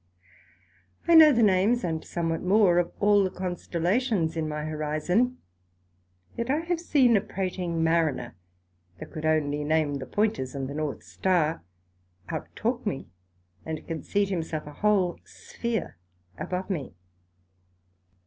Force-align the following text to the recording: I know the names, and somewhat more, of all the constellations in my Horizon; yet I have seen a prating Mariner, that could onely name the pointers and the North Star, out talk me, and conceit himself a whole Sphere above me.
I 1.07 1.13
know 1.13 1.31
the 1.31 1.43
names, 1.43 1.83
and 1.83 2.03
somewhat 2.03 2.41
more, 2.41 2.79
of 2.79 2.91
all 2.99 3.23
the 3.23 3.29
constellations 3.29 4.35
in 4.35 4.49
my 4.49 4.63
Horizon; 4.65 5.37
yet 6.35 6.49
I 6.49 6.61
have 6.61 6.79
seen 6.79 7.15
a 7.15 7.21
prating 7.21 7.83
Mariner, 7.83 8.35
that 8.97 9.11
could 9.11 9.25
onely 9.25 9.63
name 9.63 9.99
the 9.99 10.07
pointers 10.07 10.55
and 10.55 10.67
the 10.67 10.73
North 10.73 11.03
Star, 11.03 11.63
out 12.29 12.47
talk 12.55 12.83
me, 12.83 13.09
and 13.63 13.85
conceit 13.85 14.29
himself 14.29 14.65
a 14.65 14.73
whole 14.73 15.19
Sphere 15.23 15.97
above 16.35 16.67
me. 16.71 16.95